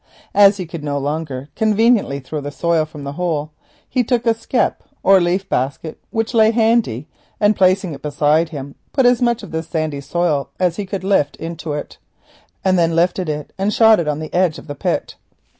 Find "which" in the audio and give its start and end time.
6.09-6.33